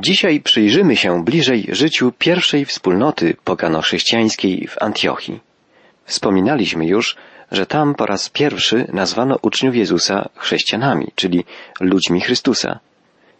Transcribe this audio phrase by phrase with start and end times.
[0.00, 5.40] Dzisiaj przyjrzymy się bliżej życiu pierwszej wspólnoty pogano-chrześcijańskiej w Antiochii.
[6.04, 7.16] Wspominaliśmy już,
[7.52, 11.44] że tam po raz pierwszy nazwano uczniów Jezusa chrześcijanami, czyli
[11.80, 12.78] ludźmi Chrystusa.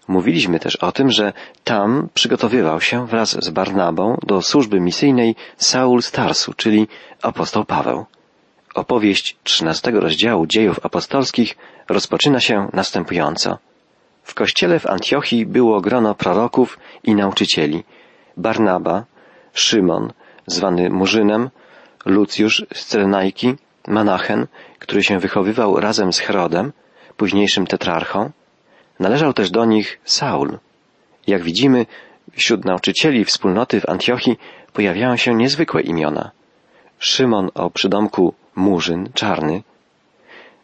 [0.08, 1.32] Mówiliśmy też o tym, że
[1.64, 6.88] tam przygotowywał się wraz z Barnabą do służby misyjnej Saul Starsu, czyli
[7.22, 8.04] apostoł Paweł.
[8.74, 11.56] Opowieść trzynastego rozdziału dziejów apostolskich
[11.88, 13.58] rozpoczyna się następująco.
[14.28, 17.84] W kościele w Antiochii było grono proroków i nauczycieli.
[18.36, 19.04] Barnaba,
[19.52, 20.12] Szymon,
[20.46, 21.50] zwany Murzynem,
[22.04, 23.54] Lucjusz z Cyrenajki,
[23.86, 24.46] Manachen,
[24.78, 26.72] który się wychowywał razem z Herodem,
[27.16, 28.30] późniejszym tetrarchą.
[29.00, 30.58] Należał też do nich Saul.
[31.26, 31.86] Jak widzimy,
[32.32, 34.38] wśród nauczycieli wspólnoty w Antiochii
[34.72, 36.30] pojawiają się niezwykłe imiona.
[36.98, 39.62] Szymon o przydomku Murzyn, czarny.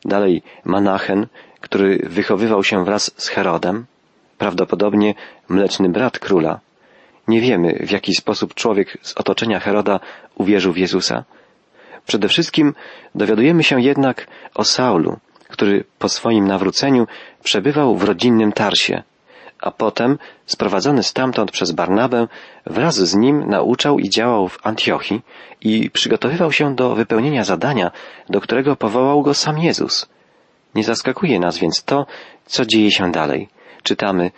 [0.05, 1.27] Dalej Manachen,
[1.65, 3.87] który wychowywał się wraz z Herodem,
[4.39, 5.15] prawdopodobnie
[5.49, 6.61] mleczny brat króla.
[7.29, 10.01] Nie wiemy, w jaki sposób człowiek z otoczenia Heroda
[10.35, 11.25] uwierzył w Jezusa.
[12.07, 12.75] Przede wszystkim
[13.15, 15.17] dowiadujemy się jednak o Saulu,
[15.49, 17.07] który po swoim nawróceniu
[17.43, 19.03] przebywał w rodzinnym Tarsie,
[19.61, 22.29] a potem, sprowadzony stamtąd przez Barnabę,
[22.67, 25.23] wraz z nim nauczał i działał w Antiochii
[25.61, 27.91] i przygotowywał się do wypełnienia zadania,
[28.29, 30.14] do którego powołał go sam Jezus.
[30.75, 32.07] Nie zaskakuje nas więc to,
[32.47, 33.49] co dzieje się dalej.
[33.83, 34.31] Czytamy,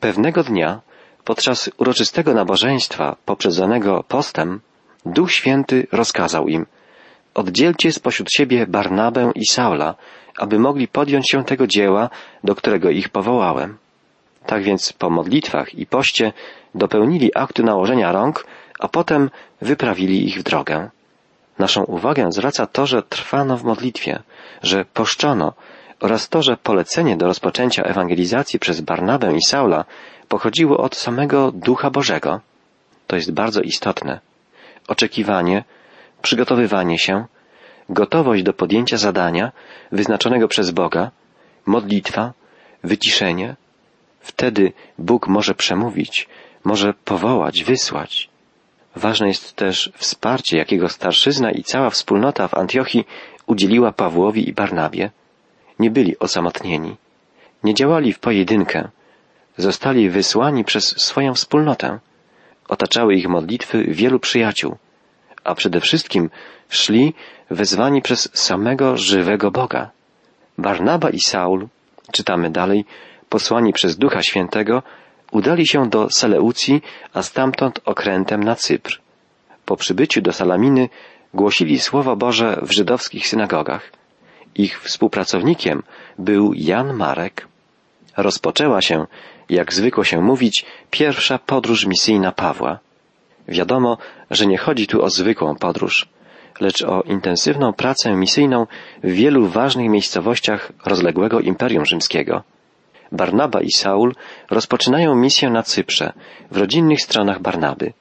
[0.00, 0.80] pewnego dnia,
[1.24, 4.60] podczas uroczystego nabożeństwa poprzedzonego postem,
[5.06, 6.66] Duch Święty rozkazał im,
[7.34, 9.94] oddzielcie spośród siebie Barnabę i Saula,
[10.38, 12.10] aby mogli podjąć się tego dzieła,
[12.44, 13.78] do którego ich powołałem.
[14.46, 16.32] Tak więc po modlitwach i poście
[16.74, 18.46] dopełnili aktu nałożenia rąk,
[18.78, 20.90] a potem wyprawili ich w drogę.
[21.58, 24.22] Naszą uwagę zwraca to, że trwano w modlitwie,
[24.62, 25.52] że poszczono
[26.00, 29.84] oraz to, że polecenie do rozpoczęcia ewangelizacji przez Barnabę i Saula
[30.28, 32.40] pochodziło od samego Ducha Bożego.
[33.06, 34.20] To jest bardzo istotne.
[34.88, 35.64] Oczekiwanie,
[36.22, 37.24] przygotowywanie się,
[37.88, 39.52] gotowość do podjęcia zadania
[39.92, 41.10] wyznaczonego przez Boga,
[41.66, 42.32] modlitwa,
[42.84, 43.56] wyciszenie,
[44.20, 46.28] wtedy Bóg może przemówić,
[46.64, 48.28] może powołać, wysłać.
[48.96, 53.06] Ważne jest też wsparcie, jakiego starszyzna i cała wspólnota w Antiochii
[53.46, 55.10] udzieliła Pawłowi i Barnabie.
[55.78, 56.96] Nie byli osamotnieni.
[57.64, 58.88] Nie działali w pojedynkę.
[59.56, 61.98] Zostali wysłani przez swoją wspólnotę.
[62.68, 64.76] Otaczały ich modlitwy wielu przyjaciół,
[65.44, 66.30] a przede wszystkim
[66.68, 67.14] szli
[67.50, 69.90] wezwani przez samego żywego Boga.
[70.58, 71.68] Barnaba i Saul,
[72.12, 72.84] czytamy dalej,
[73.28, 74.82] posłani przez Ducha Świętego,
[75.32, 76.82] udali się do Seleucji,
[77.14, 79.00] a stamtąd okrętem na Cypr.
[79.64, 80.88] Po przybyciu do Salaminy
[81.36, 83.92] głosili Słowo Boże w żydowskich synagogach.
[84.54, 85.82] Ich współpracownikiem
[86.18, 87.48] był Jan Marek.
[88.16, 89.06] Rozpoczęła się,
[89.48, 92.78] jak zwykło się mówić, pierwsza podróż misyjna Pawła.
[93.48, 93.98] Wiadomo,
[94.30, 96.08] że nie chodzi tu o zwykłą podróż,
[96.60, 98.66] lecz o intensywną pracę misyjną
[99.04, 102.42] w wielu ważnych miejscowościach rozległego Imperium Rzymskiego.
[103.12, 104.14] Barnaba i Saul
[104.50, 106.12] rozpoczynają misję na Cyprze,
[106.50, 107.92] w rodzinnych stronach Barnaby.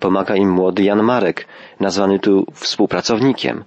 [0.00, 1.46] Pomaga im młody Jan Marek,
[1.80, 3.64] nazwany tu współpracownikiem.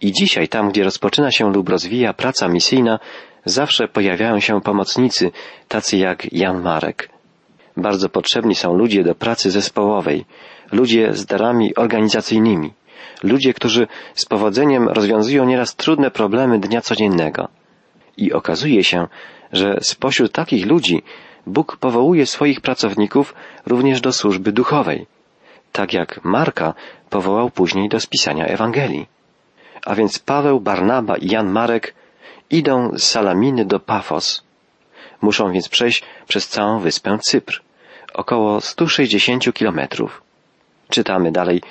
[0.00, 2.98] I dzisiaj, tam gdzie rozpoczyna się lub rozwija praca misyjna,
[3.44, 5.30] zawsze pojawiają się pomocnicy,
[5.68, 7.08] tacy jak Jan Marek.
[7.76, 10.24] Bardzo potrzebni są ludzie do pracy zespołowej,
[10.72, 12.72] ludzie z darami organizacyjnymi,
[13.22, 17.48] ludzie, którzy z powodzeniem rozwiązują nieraz trudne problemy dnia codziennego.
[18.16, 19.06] I okazuje się,
[19.52, 21.02] że spośród takich ludzi
[21.46, 23.34] Bóg powołuje swoich pracowników
[23.66, 25.06] również do służby duchowej,
[25.72, 26.74] tak jak Marka
[27.10, 29.06] powołał później do spisania Ewangelii.
[29.86, 31.94] A więc Paweł, Barnaba i Jan Marek
[32.50, 34.42] idą z Salaminy do Pafos.
[35.22, 37.62] Muszą więc przejść przez całą wyspę Cypr,
[38.14, 40.22] około 160 kilometrów.
[40.90, 41.62] Czytamy dalej.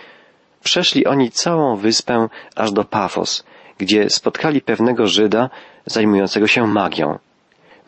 [0.64, 3.44] Przeszli oni całą wyspę aż do Pafos,
[3.78, 5.50] gdzie spotkali pewnego Żyda
[5.86, 7.20] zajmującego się magią.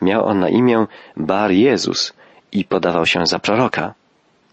[0.02, 0.86] Miał on na imię
[1.16, 2.12] Bar Jezus
[2.52, 3.94] i podawał się za proroka.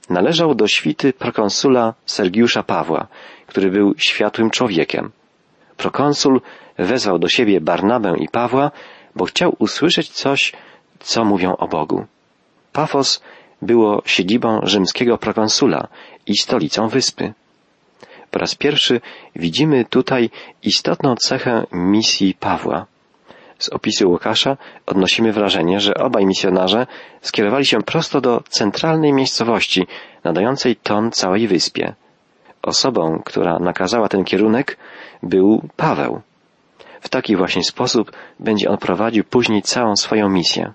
[0.09, 3.07] Należał do świty prokonsula Sergiusza Pawła,
[3.47, 5.11] który był światłym człowiekiem.
[5.77, 6.41] Prokonsul
[6.77, 8.71] wezwał do siebie Barnabę i Pawła,
[9.15, 10.53] bo chciał usłyszeć coś,
[10.99, 12.05] co mówią o Bogu.
[12.73, 13.21] Pafos
[13.61, 15.87] było siedzibą rzymskiego prokonsula
[16.27, 17.33] i stolicą wyspy.
[18.31, 19.01] Po raz pierwszy
[19.35, 20.29] widzimy tutaj
[20.63, 22.85] istotną cechę misji Pawła.
[23.59, 26.87] Z opisu Łukasza odnosimy wrażenie, że obaj misjonarze
[27.21, 29.87] skierowali się prosto do centralnej miejscowości,
[30.23, 31.93] nadającej ton całej wyspie.
[32.61, 34.77] Osobą, która nakazała ten kierunek,
[35.23, 36.21] był Paweł.
[37.01, 40.73] W taki właśnie sposób będzie on prowadził później całą swoją misję.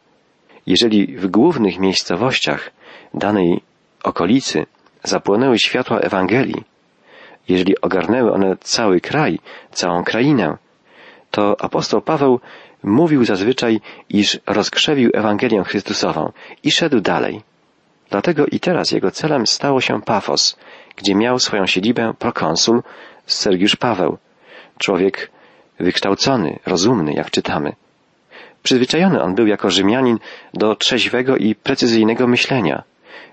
[0.66, 2.70] Jeżeli w głównych miejscowościach
[3.14, 3.60] danej
[4.04, 4.66] okolicy
[5.02, 6.64] zapłonęły światła Ewangelii,
[7.48, 9.38] jeżeli ogarnęły one cały kraj,
[9.70, 10.56] całą krainę,
[11.30, 12.40] to apostoł Paweł
[12.82, 16.32] mówił zazwyczaj, iż rozkrzewił Ewangelię Chrystusową
[16.62, 17.40] i szedł dalej.
[18.10, 20.56] Dlatego i teraz jego celem stało się Pafos,
[20.96, 22.82] gdzie miał swoją siedzibę prokonsul
[23.26, 24.18] Sergiusz Paweł,
[24.78, 25.30] człowiek
[25.78, 27.72] wykształcony, rozumny, jak czytamy.
[28.62, 30.18] Przyzwyczajony on był jako Rzymianin
[30.54, 32.82] do trzeźwego i precyzyjnego myślenia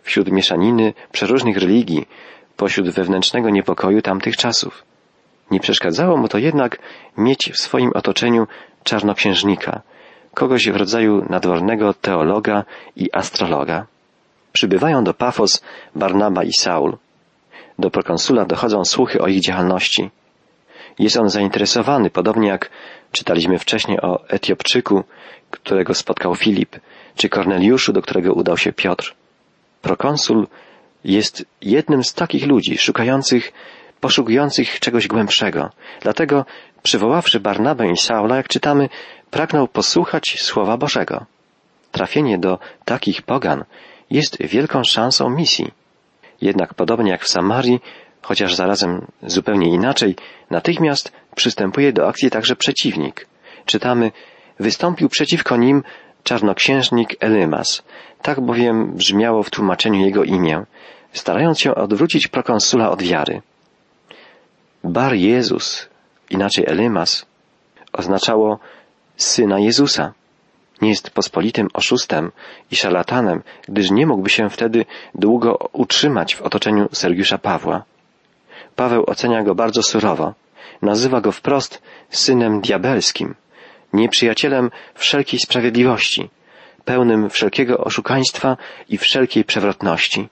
[0.01, 2.07] wśród mieszaniny przeróżnych religii,
[2.57, 4.83] pośród wewnętrznego niepokoju tamtych czasów.
[5.51, 6.79] Nie przeszkadzało mu to jednak
[7.17, 8.47] mieć w swoim otoczeniu
[8.87, 9.81] czarnoksiężnika,
[10.33, 12.63] kogoś w rodzaju nadwornego teologa
[12.95, 13.85] i astrologa.
[14.53, 15.63] Przybywają do Pafos
[15.95, 16.97] Barnaba i Saul.
[17.79, 20.09] Do prokonsula dochodzą słuchy o ich działalności.
[20.99, 22.69] Jest on zainteresowany, podobnie jak
[23.11, 25.03] czytaliśmy wcześniej o Etiopczyku,
[25.51, 26.75] którego spotkał Filip,
[27.15, 29.15] czy Korneliuszu, do którego udał się Piotr.
[29.81, 30.47] Prokonsul
[31.03, 33.53] jest jednym z takich ludzi szukających,
[34.01, 35.69] poszukujących czegoś głębszego.
[36.01, 36.45] Dlatego,
[36.83, 38.89] przywoławszy Barnabę i Saula, jak czytamy,
[39.31, 41.25] pragnął posłuchać Słowa Bożego.
[41.91, 43.63] Trafienie do takich pogan
[44.09, 45.71] jest wielką szansą misji.
[46.41, 47.79] Jednak podobnie jak w Samarii,
[48.21, 50.15] chociaż zarazem zupełnie inaczej,
[50.49, 53.27] natychmiast przystępuje do akcji także przeciwnik.
[53.65, 54.11] Czytamy,
[54.59, 55.83] wystąpił przeciwko nim
[56.23, 57.83] czarnoksiężnik Elymas.
[58.21, 60.63] Tak bowiem brzmiało w tłumaczeniu jego imię,
[61.13, 63.41] starając się odwrócić prokonsula od wiary.
[64.87, 65.89] Bar Jezus,
[66.29, 67.25] inaczej Elymas,
[67.93, 68.59] oznaczało
[69.17, 70.13] syna Jezusa.
[70.81, 72.31] Nie jest pospolitym oszustem
[72.71, 74.85] i szarlatanem, gdyż nie mógłby się wtedy
[75.15, 77.83] długo utrzymać w otoczeniu Sergiusza Pawła.
[78.75, 80.33] Paweł ocenia go bardzo surowo.
[80.81, 83.35] Nazywa go wprost synem diabelskim,
[83.93, 86.29] nieprzyjacielem wszelkiej sprawiedliwości,
[86.85, 88.57] pełnym wszelkiego oszukaństwa
[88.89, 90.29] i wszelkiej przewrotności.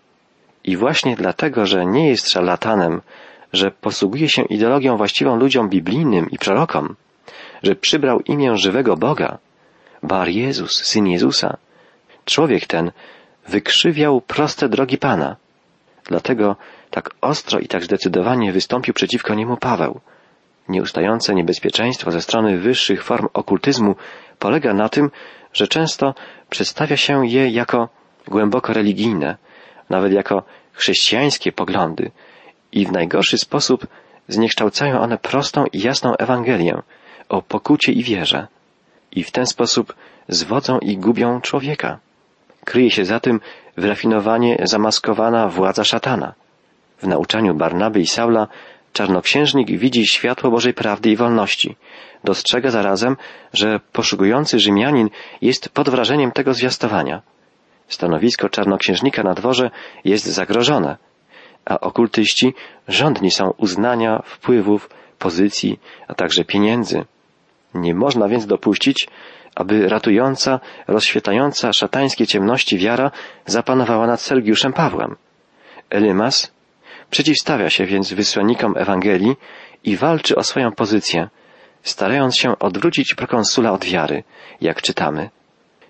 [0.63, 3.01] I właśnie dlatego, że nie jest szarlatanem,
[3.53, 6.95] że posługuje się ideologią właściwą ludziom biblijnym i prorokom,
[7.63, 9.37] że przybrał imię żywego Boga,
[10.03, 11.57] Bar Jezus, Syn Jezusa,
[12.25, 12.91] człowiek ten
[13.47, 15.35] wykrzywiał proste drogi Pana.
[16.03, 16.55] Dlatego
[16.89, 19.99] tak ostro i tak zdecydowanie wystąpił przeciwko niemu Paweł.
[20.69, 23.95] Nieustające niebezpieczeństwo ze strony wyższych form okultyzmu
[24.39, 25.11] polega na tym,
[25.53, 26.13] że często
[26.49, 27.89] przedstawia się je jako
[28.27, 29.37] głęboko religijne,
[29.89, 30.43] nawet jako
[30.73, 32.11] chrześcijańskie poglądy
[32.75, 33.87] i w najgorszy sposób
[34.27, 36.81] zniekształcają one prostą i jasną Ewangelię
[37.29, 38.47] o pokucie i wierze
[39.11, 39.95] i w ten sposób
[40.27, 41.99] zwodzą i gubią człowieka.
[42.65, 43.39] Kryje się za tym
[43.77, 46.33] wyrafinowanie zamaskowana władza szatana.
[46.97, 48.47] W nauczaniu Barnaby i Saula
[48.93, 51.75] czarnoksiężnik widzi światło Bożej prawdy i wolności.
[52.23, 53.17] Dostrzega zarazem,
[53.53, 55.09] że poszukujący Rzymianin
[55.41, 57.21] jest pod wrażeniem tego zwiastowania.
[57.87, 59.71] Stanowisko czarnoksiężnika na dworze
[60.05, 60.97] jest zagrożone,
[61.65, 62.53] a okultyści
[62.87, 64.89] żądni są uznania, wpływów,
[65.19, 67.05] pozycji, a także pieniędzy.
[67.73, 69.07] Nie można więc dopuścić,
[69.55, 73.11] aby ratująca, rozświetlająca szatańskie ciemności wiara
[73.45, 75.15] zapanowała nad Sergiuszem Pawłem.
[75.89, 76.51] Elymas
[77.09, 79.35] przeciwstawia się więc wysłannikom Ewangelii
[79.83, 81.29] i walczy o swoją pozycję,
[81.83, 84.23] starając się odwrócić prokonsula od wiary,
[84.61, 85.29] jak czytamy.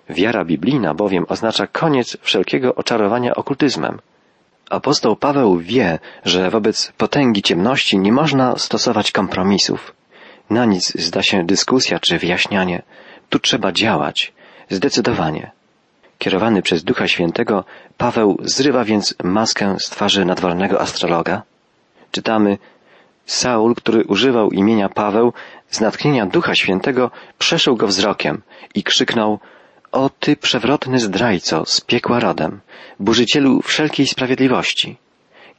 [0.09, 3.99] Wiara biblijna bowiem oznacza koniec wszelkiego oczarowania okultyzmem.
[4.69, 9.95] Apostoł Paweł wie, że wobec potęgi ciemności nie można stosować kompromisów.
[10.49, 12.81] Na nic zda się dyskusja czy wyjaśnianie.
[13.29, 14.33] Tu trzeba działać,
[14.69, 15.51] zdecydowanie.
[16.17, 17.63] Kierowany przez Ducha Świętego,
[17.97, 21.41] Paweł zrywa więc maskę z twarzy nadwornego astrologa.
[22.11, 22.57] Czytamy,
[23.25, 25.33] Saul, który używał imienia Paweł,
[25.69, 28.41] z natchnienia Ducha Świętego przeszył go wzrokiem
[28.75, 29.39] i krzyknął
[29.95, 32.61] O ty przewrotny zdrajco, z piekła rodem,
[32.99, 34.97] burzycielu wszelkiej sprawiedliwości!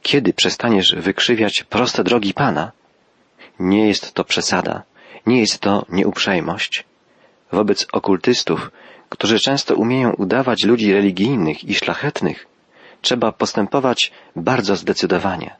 [0.01, 2.71] Kiedy przestaniesz wykrzywiać proste drogi Pana?
[3.59, 4.83] Nie jest to przesada,
[5.25, 6.83] nie jest to nieuprzejmość.
[7.51, 8.71] Wobec okultystów,
[9.09, 12.47] którzy często umieją udawać ludzi religijnych i szlachetnych,
[13.01, 15.55] trzeba postępować bardzo zdecydowanie.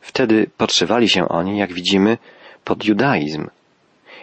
[0.00, 2.18] Wtedy podszywali się oni, jak widzimy,
[2.64, 3.48] pod judaizm.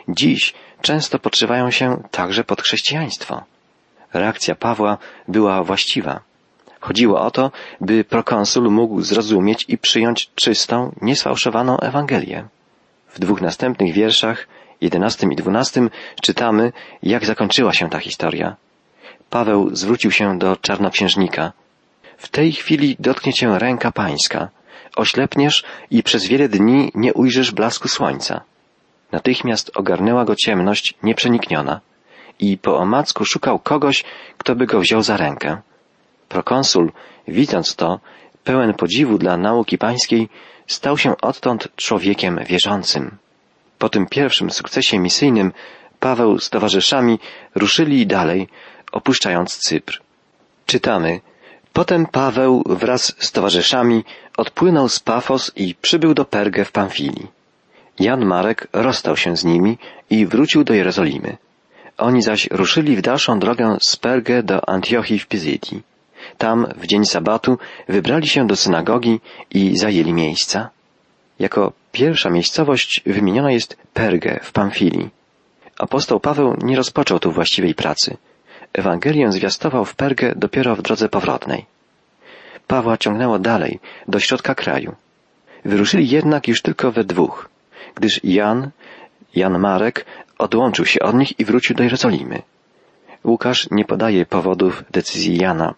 [0.07, 3.43] Dziś często podszywają się także pod chrześcijaństwo.
[4.15, 6.19] Reakcja Pawła była właściwa.
[6.79, 12.47] Chodziło o to, by prokonsul mógł zrozumieć i przyjąć czystą, niesfałszowaną Ewangelię.
[13.09, 14.47] W dwóch następnych wierszach,
[14.81, 15.89] jedenastym i dwunastym,
[16.21, 16.71] czytamy,
[17.03, 18.55] jak zakończyła się ta historia.
[19.29, 21.51] Paweł zwrócił się do czarnoksiężnika.
[22.17, 24.49] W tej chwili dotknie cię ręka pańska.
[24.95, 28.41] Oślepniesz i przez wiele dni nie ujrzysz blasku słońca.
[29.11, 31.81] Natychmiast ogarnęła go ciemność nieprzenikniona
[32.39, 34.03] i po omacku szukał kogoś,
[34.37, 35.57] kto by go wziął za rękę.
[36.29, 36.91] Prokonsul,
[37.27, 37.99] widząc to,
[38.43, 40.29] pełen podziwu dla nauki pańskiej,
[40.67, 43.17] stał się odtąd człowiekiem wierzącym.
[43.79, 45.53] Po tym pierwszym sukcesie misyjnym
[45.99, 47.19] Paweł z towarzyszami
[47.55, 48.47] ruszyli dalej,
[48.91, 50.01] opuszczając Cypr.
[50.65, 51.21] Czytamy,
[51.75, 54.03] Potem Paweł wraz z towarzyszami
[54.37, 57.27] odpłynął z Pafos i przybył do Pergę w Pamfilii.
[57.99, 59.77] Jan Marek rozstał się z nimi
[60.09, 61.37] i wrócił do Jerozolimy.
[61.97, 65.81] Oni zaś ruszyli w dalszą drogę z Pergę do Antiochii w Pizydii.
[66.37, 67.57] Tam w dzień sabatu
[67.89, 69.19] wybrali się do synagogi
[69.51, 70.69] i zajęli miejsca.
[71.39, 75.09] Jako pierwsza miejscowość wymieniona jest Pergę w Pamfilii.
[75.77, 78.17] Apostoł Paweł nie rozpoczął tu właściwej pracy.
[78.73, 81.65] Ewangelię zwiastował w Pergę dopiero w drodze powrotnej.
[82.67, 84.95] Pawła ciągnęło dalej, do środka kraju.
[85.65, 87.49] Wyruszyli jednak już tylko we dwóch,
[87.95, 88.71] gdyż Jan,
[89.35, 90.05] Jan Marek,
[90.37, 92.41] odłączył się od nich i wrócił do Jerozolimy.
[93.23, 95.73] Łukasz nie podaje powodów decyzji Jana,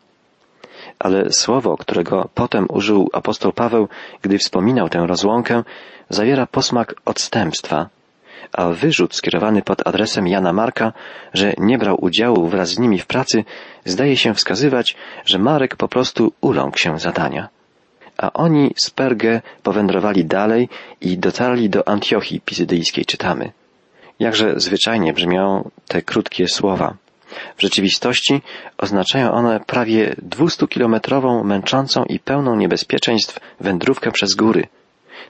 [1.00, 3.88] ale słowo, którego potem użył apostoł Paweł,
[4.22, 5.64] gdy wspominał tę rozłąkę,
[6.10, 7.90] zawiera posmak odstępstwa,
[8.54, 10.94] a wyrzut skierowany pod adresem Jana Marka,
[11.34, 13.44] że nie brał udziału wraz z nimi w pracy,
[13.86, 14.96] zdaje się wskazywać,
[15.26, 17.50] że Marek po prostu uląkł się zadania.
[18.18, 20.70] A oni z Pergę powędrowali dalej
[21.02, 23.52] i dotarli do Antiochii Pizydyjskiej, czytamy.
[24.20, 26.96] Jakże zwyczajnie brzmią te krótkie słowa.
[27.58, 28.42] W rzeczywistości
[28.78, 34.68] oznaczają one prawie dwustukilometrową, męczącą i pełną niebezpieczeństw wędrówkę przez góry,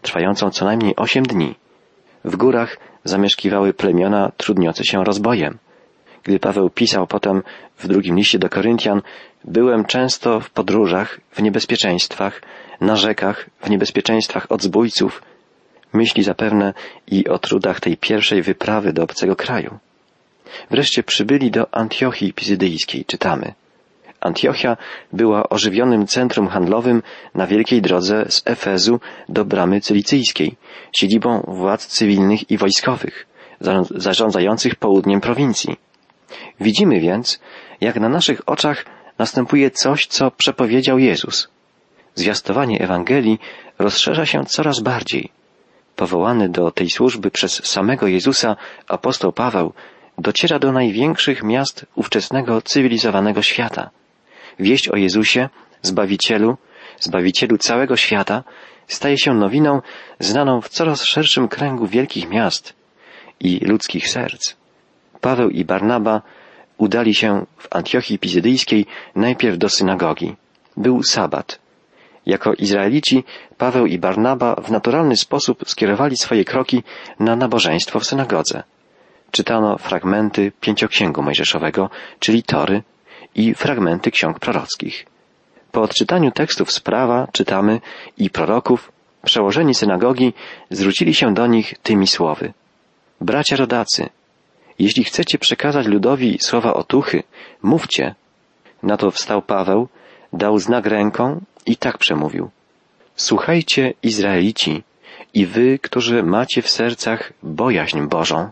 [0.02, 1.56] trwającą co najmniej osiem dni.
[2.26, 5.58] W górach zamieszkiwały plemiona trudniące się rozbojem.
[6.24, 7.44] Gdy Paweł pisał potem
[7.78, 9.02] w drugim liście do Koryntian,
[9.46, 12.42] byłem często w podróżach, w niebezpieczeństwach,
[12.82, 15.22] na rzekach, w niebezpieczeństwach od zbójców,
[15.94, 16.74] myśli zapewne
[17.08, 19.78] i o trudach tej pierwszej wyprawy do obcego kraju.
[20.72, 23.54] Wreszcie przybyli do Antiochii Pizydyjskiej, czytamy.
[24.20, 24.78] Antiochia
[25.14, 27.04] była ożywionym centrum handlowym
[27.36, 30.56] na wielkiej drodze z Efezu do bramy cylicyjskiej,
[30.96, 33.28] siedzibą władz cywilnych i wojskowych,
[33.96, 35.76] zarządzających południem prowincji.
[36.60, 37.40] Widzimy więc,
[37.82, 38.86] jak na naszych oczach
[39.18, 41.48] następuje coś, co przepowiedział Jezus.
[42.18, 43.40] Zwiastowanie Ewangelii
[43.80, 45.30] rozszerza się coraz bardziej.
[45.96, 48.56] Powołany do tej służby przez samego Jezusa
[48.88, 49.74] apostoł Paweł
[50.18, 53.90] dociera do największych miast ówczesnego cywilizowanego świata.
[54.60, 55.50] Wieść o Jezusie,
[55.82, 56.58] Zbawicielu,
[57.00, 58.44] Zbawicielu całego świata,
[58.88, 59.82] staje się nowiną
[60.20, 62.74] znaną w coraz szerszym kręgu wielkich miast
[63.40, 64.56] i ludzkich serc.
[65.22, 66.22] Paweł i Barnaba
[66.78, 70.36] udali się w Antiochii Pizydyjskiej najpierw do synagogi.
[70.78, 71.67] Był sabat.
[72.28, 73.24] Jako Izraelici
[73.58, 76.84] Paweł i Barnaba w naturalny sposób skierowali swoje kroki
[77.20, 78.64] na nabożeństwo w synagodze.
[79.32, 82.84] Czytano fragmenty pięcioksięgu mojżeszowego, czyli Tory,
[83.36, 85.06] i fragmenty ksiąg prorockich.
[85.72, 87.82] Po odczytaniu tekstów z prawa czytamy
[88.18, 88.92] i proroków,
[89.26, 90.34] przełożeni synagogi
[90.70, 92.54] zwrócili się do nich tymi słowy.
[93.22, 94.10] Bracia rodacy,
[94.80, 97.24] jeśli chcecie przekazać ludowi słowa otuchy,
[97.64, 98.16] mówcie.
[98.84, 99.88] Na to wstał Paweł,
[100.34, 102.50] dał znak ręką i tak przemówił.
[103.16, 104.84] Słuchajcie, Izraelici,
[105.34, 108.50] i wy, którzy macie w sercach bojaźń Bożą.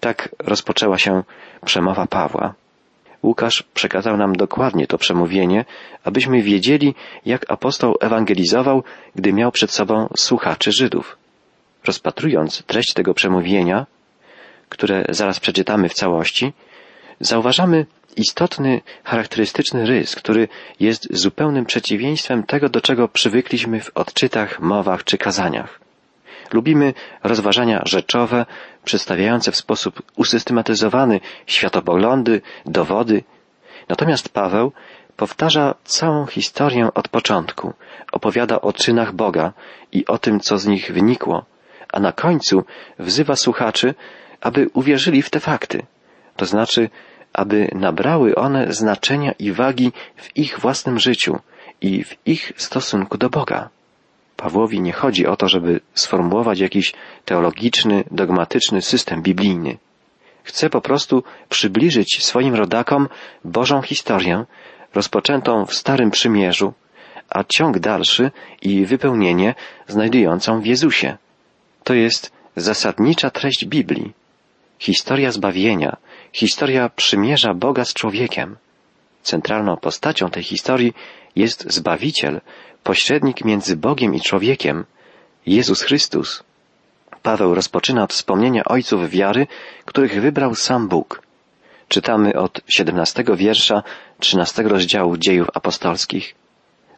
[0.00, 1.22] Tak rozpoczęła się
[1.64, 2.54] przemowa Pawła.
[3.22, 5.64] Łukasz przekazał nam dokładnie to przemówienie,
[6.04, 6.94] abyśmy wiedzieli,
[7.26, 8.82] jak apostoł ewangelizował,
[9.14, 11.16] gdy miał przed sobą słuchaczy Żydów.
[11.84, 13.86] Rozpatrując treść tego przemówienia,
[14.68, 16.52] które zaraz przeczytamy w całości,
[17.20, 17.86] zauważamy
[18.16, 20.48] istotny, charakterystyczny rys, który
[20.80, 25.80] jest zupełnym przeciwieństwem tego, do czego przywykliśmy w odczytach, mowach czy kazaniach.
[26.52, 28.46] Lubimy rozważania rzeczowe,
[28.84, 33.24] przedstawiające w sposób usystematyzowany światopoglądy, dowody.
[33.88, 34.72] Natomiast Paweł
[35.16, 37.72] powtarza całą historię od początku,
[38.12, 39.52] opowiada o czynach Boga
[39.92, 41.44] i o tym, co z nich wynikło,
[41.92, 42.64] a na końcu
[42.98, 43.94] wzywa słuchaczy,
[44.40, 45.82] aby uwierzyli w te fakty,
[46.36, 46.90] to znaczy,
[47.32, 51.38] aby nabrały one znaczenia i wagi w ich własnym życiu
[51.80, 53.68] i w ich stosunku do Boga.
[54.36, 56.94] Pawłowi nie chodzi o to, żeby sformułować jakiś
[57.24, 59.78] teologiczny, dogmatyczny system biblijny.
[60.42, 63.08] Chce po prostu przybliżyć swoim rodakom
[63.44, 64.44] Bożą historię,
[64.94, 66.72] rozpoczętą w Starym Przymierzu,
[67.28, 68.30] a ciąg dalszy
[68.62, 69.54] i wypełnienie
[69.88, 71.16] znajdującą w Jezusie.
[71.84, 74.12] To jest zasadnicza treść Biblii.
[74.78, 75.96] Historia zbawienia,
[76.32, 78.56] historia przymierza Boga z człowiekiem.
[79.22, 80.94] Centralną postacią tej historii
[81.36, 82.40] jest Zbawiciel,
[82.84, 84.84] pośrednik między Bogiem i człowiekiem,
[85.46, 86.44] Jezus Chrystus.
[87.22, 89.46] Paweł rozpoczyna od wspomnienia ojców wiary,
[89.84, 91.22] których wybrał sam Bóg.
[91.88, 93.82] Czytamy od 17 wiersza
[94.18, 96.34] 13 rozdziału dziejów apostolskich.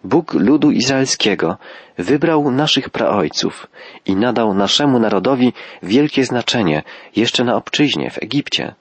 [0.05, 1.57] Bóg ludu izraelskiego
[1.99, 3.67] wybrał naszych praojców
[4.07, 6.83] i nadał naszemu narodowi wielkie znaczenie
[7.17, 8.75] jeszcze na obczyźnie w Egipcie,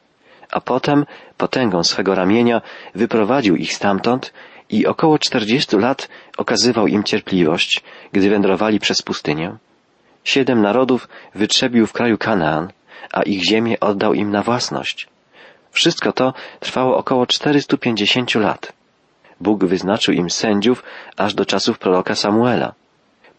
[0.52, 1.06] a potem
[1.38, 2.62] potęgą swego ramienia
[2.96, 4.34] wyprowadził ich stamtąd
[4.70, 9.58] i około czterdziestu lat okazywał im cierpliwość, gdy wędrowali przez pustynię.
[10.24, 12.72] Siedem narodów wytrzebił w kraju Kanaan,
[13.14, 15.08] a ich ziemię oddał im na własność.
[15.72, 18.74] Wszystko to trwało około 450 lat.
[19.40, 20.84] Bóg wyznaczył im sędziów
[21.18, 22.74] aż do czasów proroka Samuela.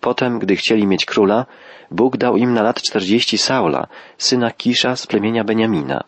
[0.01, 1.47] Potem, gdy chcieli mieć króla,
[1.91, 3.87] Bóg dał im na lat czterdzieści Saula,
[4.19, 6.05] syna Kisza z plemienia Beniamina.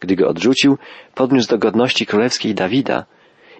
[0.00, 0.78] Gdy go odrzucił,
[1.14, 3.04] podniósł do godności królewskiej Dawida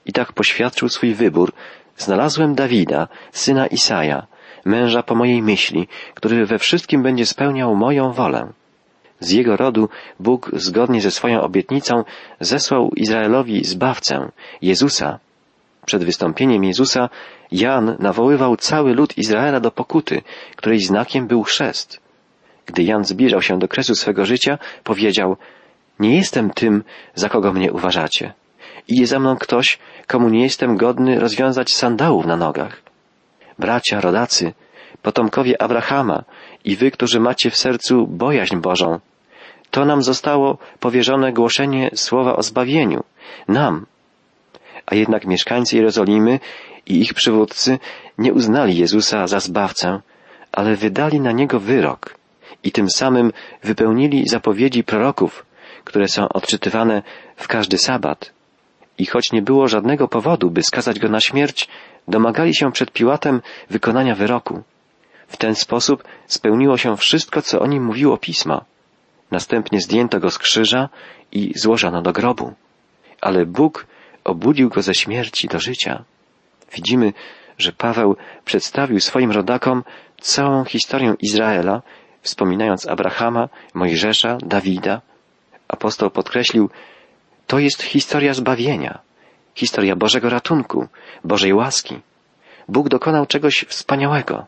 [0.06, 1.52] i tak poświadczył swój wybór.
[1.96, 4.26] Znalazłem Dawida, syna Isaja,
[4.64, 8.52] męża po mojej myśli, który we wszystkim będzie spełniał moją wolę.
[9.20, 9.88] Z jego rodu
[10.20, 12.04] Bóg, zgodnie ze swoją obietnicą,
[12.40, 14.30] zesłał Izraelowi zbawcę,
[14.62, 15.18] Jezusa.
[15.86, 17.08] Przed wystąpieniem Jezusa
[17.52, 20.22] Jan nawoływał cały lud Izraela do pokuty,
[20.56, 22.00] której znakiem był chrzest.
[22.66, 25.36] Gdy Jan zbliżał się do kresu swego życia, powiedział,
[26.00, 28.32] nie jestem tym, za kogo mnie uważacie.
[28.88, 32.82] Idzie za mną ktoś, komu nie jestem godny rozwiązać sandałów na nogach.
[33.58, 34.52] Bracia, rodacy,
[35.02, 36.24] potomkowie Abrahama
[36.64, 39.00] i wy, którzy macie w sercu bojaźń Bożą,
[39.70, 43.04] to nam zostało powierzone głoszenie słowa o zbawieniu.
[43.48, 43.86] Nam.
[44.86, 46.40] A jednak mieszkańcy Jerozolimy
[46.86, 47.78] i ich przywódcy
[48.18, 50.00] nie uznali Jezusa za zbawcę,
[50.52, 52.14] ale wydali na niego wyrok
[52.64, 55.46] i tym samym wypełnili zapowiedzi proroków,
[55.84, 57.02] które są odczytywane
[57.36, 58.32] w każdy sabat.
[58.98, 61.68] I choć nie było żadnego powodu, by skazać go na śmierć,
[62.08, 64.62] domagali się przed Piłatem wykonania wyroku.
[65.28, 68.64] W ten sposób spełniło się wszystko, co o nim mówiło pismo.
[69.30, 70.88] Następnie zdjęto go z krzyża
[71.32, 72.54] i złożono do grobu.
[73.20, 73.86] Ale Bóg
[74.24, 76.04] obudził go ze śmierci do życia.
[76.74, 77.12] Widzimy,
[77.58, 79.84] że Paweł przedstawił swoim rodakom
[80.20, 81.82] całą historię Izraela,
[82.22, 85.00] wspominając Abrahama, Mojżesza, Dawida.
[85.70, 86.70] Apostoł podkreślił,
[87.46, 88.98] to jest historia zbawienia,
[89.54, 90.86] historia Bożego ratunku,
[91.24, 92.00] Bożej łaski.
[92.68, 94.46] Bóg dokonał czegoś wspaniałego.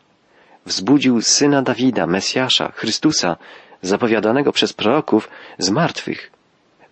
[0.67, 3.37] Wzbudził syna Dawida, Mesjasza, Chrystusa,
[3.83, 6.31] zapowiadanego przez proroków z martwych.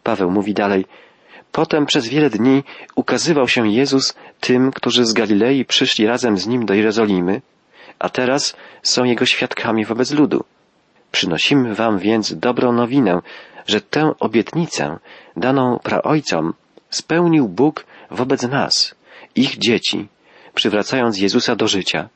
[0.03, 0.85] Paweł mówi dalej,
[1.53, 2.65] Potem przez wiele dni
[2.95, 7.43] ukazywał się Jezus tym, którzy z Galilei przyszli razem z nim do Jerozolimy,
[7.99, 10.45] a teraz są jego świadkami wobec ludu.
[11.13, 13.21] Przynosimy wam więc dobrą nowinę,
[13.67, 14.99] że tę obietnicę
[15.37, 16.55] daną praojcom
[16.91, 18.95] spełnił Bóg wobec nas,
[19.35, 20.09] ich dzieci,
[20.55, 22.09] przywracając Jezusa do życia,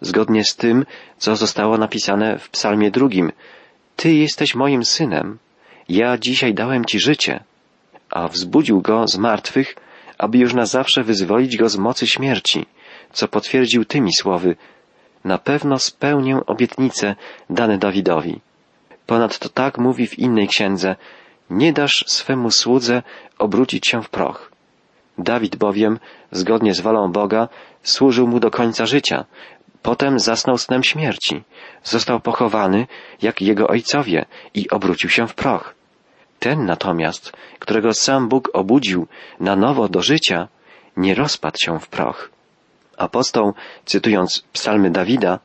[0.00, 0.86] zgodnie z tym,
[1.18, 3.32] co zostało napisane w psalmie drugim.
[3.96, 5.38] Ty jesteś moim synem,
[5.88, 7.44] ja dzisiaj dałem Ci życie,
[8.10, 9.76] a wzbudził go z martwych,
[10.18, 12.66] aby już na zawsze wyzwolić go z mocy śmierci,
[13.12, 14.56] co potwierdził tymi słowy,
[15.24, 17.16] na pewno spełnię obietnice
[17.50, 18.40] dane Dawidowi.
[19.06, 20.96] Ponadto tak mówi w innej księdze,
[21.50, 23.02] nie dasz swemu słudze
[23.38, 24.52] obrócić się w proch.
[25.18, 25.98] Dawid bowiem,
[26.32, 27.48] zgodnie z wolą Boga,
[27.82, 29.24] służył mu do końca życia,
[29.82, 31.42] potem zasnął snem śmierci,
[31.84, 32.86] został pochowany
[33.22, 35.74] jak jego ojcowie i obrócił się w proch.
[36.38, 39.06] Ten natomiast, którego sam Bóg obudził
[39.40, 40.48] na nowo do życia,
[40.96, 42.30] nie rozpadł się w proch.
[42.96, 45.38] Apostoł, cytując psalmy Dawida,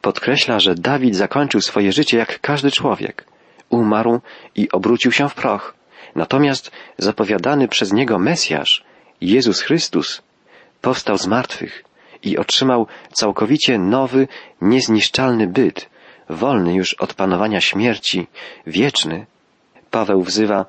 [0.00, 3.24] podkreśla, że Dawid zakończył swoje życie jak każdy człowiek.
[3.68, 4.20] Umarł
[4.56, 5.74] i obrócił się w proch.
[6.14, 8.84] Natomiast zapowiadany przez niego Mesjasz,
[9.20, 10.22] Jezus Chrystus,
[10.80, 11.84] powstał z martwych
[12.22, 14.28] i otrzymał całkowicie nowy,
[14.60, 15.90] niezniszczalny byt,
[16.28, 18.26] wolny już od panowania śmierci,
[18.66, 19.26] wieczny.
[19.90, 20.66] Paweł wzywa,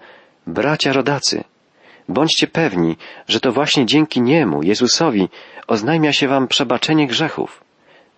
[0.47, 1.43] bracia rodacy,
[2.09, 5.29] bądźcie pewni, że to właśnie dzięki Niemu, Jezusowi,
[5.67, 7.63] oznajmia się wam przebaczenie grzechów.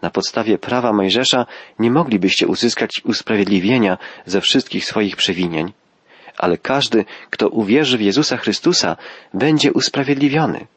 [0.04, 1.46] Na podstawie prawa Mojżesza
[1.80, 5.74] nie moglibyście uzyskać usprawiedliwienia ze wszystkich swoich przewinień,
[6.38, 8.96] ale każdy, kto uwierzy w Jezusa Chrystusa,
[9.34, 10.68] będzie usprawiedliwiony.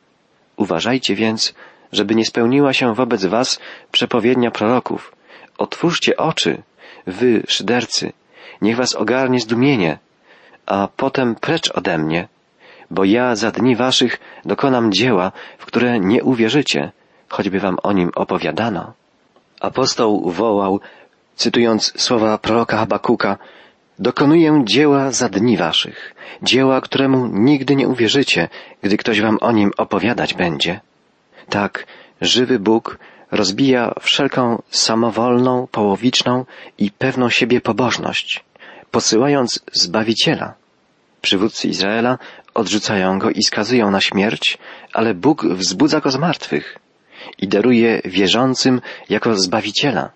[0.56, 1.54] Uważajcie więc,
[1.92, 3.60] żeby nie spełniła się wobec was
[3.92, 5.12] przepowiednia proroków.
[5.58, 6.62] Otwórzcie oczy,
[7.06, 8.12] wy, szydercy,
[8.62, 9.98] niech was ogarnie zdumienie,
[10.66, 12.28] a potem precz ode mnie,
[12.90, 16.92] bo ja za dni waszych dokonam dzieła, w które nie uwierzycie,
[17.28, 18.92] choćby wam o nim opowiadano.
[19.60, 20.80] Apostoł wołał,
[21.36, 23.38] cytując słowa proroka Habakuka,
[23.98, 28.48] Dokonuję dzieła za dni waszych, dzieła, któremu nigdy nie uwierzycie,
[28.82, 30.80] gdy ktoś wam o nim opowiadać będzie.
[31.48, 31.86] Tak,
[32.20, 32.98] żywy Bóg
[33.30, 36.44] rozbija wszelką samowolną, połowiczną
[36.78, 38.44] i pewną siebie pobożność,
[38.90, 40.54] posyłając Zbawiciela.
[41.22, 42.18] Przywódcy Izraela
[42.54, 44.58] odrzucają go i skazują na śmierć,
[44.92, 46.78] ale Bóg wzbudza go z martwych
[47.38, 50.10] i daruje wierzącym jako Zbawiciela.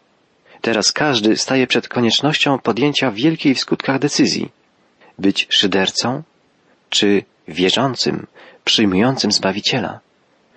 [0.60, 4.50] Teraz każdy staje przed koniecznością podjęcia wielkiej w skutkach decyzji.
[5.18, 6.22] Być szydercą
[6.90, 8.26] czy wierzącym,
[8.64, 10.00] przyjmującym Zbawiciela.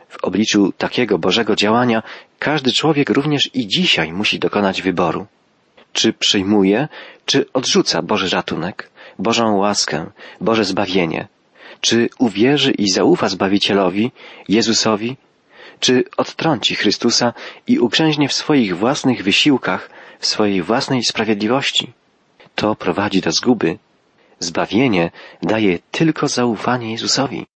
[0.10, 2.04] W obliczu takiego Bożego działania
[2.40, 5.26] każdy człowiek również i dzisiaj musi dokonać wyboru.
[5.94, 6.88] Czy przyjmuje,
[7.26, 8.90] czy odrzuca Boży ratunek,
[9.20, 10.06] Bożą łaskę,
[10.42, 11.28] Boże zbawienie?
[11.82, 14.12] Czy uwierzy i zaufa Zbawicielowi,
[14.50, 15.18] Jezusowi,
[15.80, 17.34] czy odtrąci Chrystusa
[17.68, 21.94] i ukrzęźnie w swoich własnych wysiłkach, w swojej własnej sprawiedliwości?
[22.56, 23.78] To prowadzi do zguby.
[24.40, 27.46] Zbawienie daje tylko zaufanie Jezusowi.